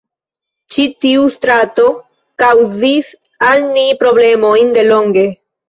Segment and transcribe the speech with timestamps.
[0.75, 1.85] Ĉi tiu strato
[2.45, 3.13] kaŭzis
[3.51, 5.31] al ni problemojn delonge.